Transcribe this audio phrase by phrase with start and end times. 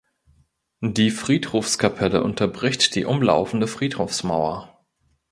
[0.83, 4.79] Die Friedhofskapelle unterbricht die umlaufende Friedhofsmauer.